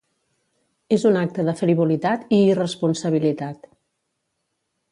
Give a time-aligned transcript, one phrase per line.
[0.97, 3.71] És un acte de frivolitat i irresponsabilitat.